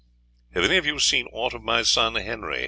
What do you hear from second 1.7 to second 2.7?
son Henry?"